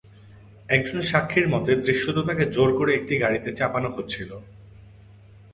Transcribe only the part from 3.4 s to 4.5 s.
চাপানো হচ্ছিল।